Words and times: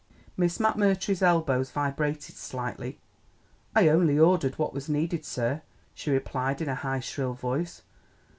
Miss 0.35 0.57
McMurtry's 0.57 1.21
elbows 1.21 1.69
vibrated 1.69 2.35
slightly. 2.35 2.97
"I 3.75 3.87
only 3.87 4.17
ordered 4.17 4.57
what 4.57 4.73
was 4.73 4.89
needed, 4.89 5.23
sir," 5.25 5.61
she 5.93 6.09
replied 6.09 6.59
in 6.59 6.69
a 6.69 6.73
high, 6.73 7.01
shrill 7.01 7.35
voice. 7.35 7.83